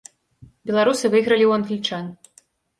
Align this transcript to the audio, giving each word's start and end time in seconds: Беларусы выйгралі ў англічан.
Беларусы 0.69 1.05
выйгралі 1.17 1.45
ў 1.51 1.61
англічан. 1.61 2.05